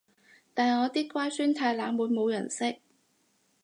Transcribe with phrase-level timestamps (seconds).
[0.55, 2.81] 但我啲乖孫太冷門冇人識